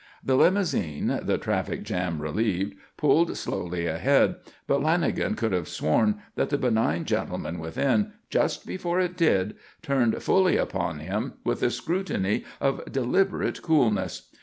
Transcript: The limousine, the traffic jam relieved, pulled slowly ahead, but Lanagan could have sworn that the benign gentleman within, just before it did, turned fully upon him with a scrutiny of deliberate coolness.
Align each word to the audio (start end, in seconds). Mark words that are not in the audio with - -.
The 0.23 0.33
limousine, 0.33 1.19
the 1.21 1.37
traffic 1.37 1.83
jam 1.83 2.23
relieved, 2.23 2.75
pulled 2.97 3.37
slowly 3.37 3.85
ahead, 3.85 4.37
but 4.65 4.81
Lanagan 4.81 5.37
could 5.37 5.51
have 5.51 5.69
sworn 5.69 6.23
that 6.33 6.49
the 6.49 6.57
benign 6.57 7.05
gentleman 7.05 7.59
within, 7.59 8.13
just 8.31 8.65
before 8.65 8.99
it 8.99 9.15
did, 9.15 9.57
turned 9.83 10.23
fully 10.23 10.57
upon 10.57 11.01
him 11.01 11.33
with 11.43 11.61
a 11.61 11.69
scrutiny 11.69 12.45
of 12.59 12.83
deliberate 12.91 13.61
coolness. 13.61 14.31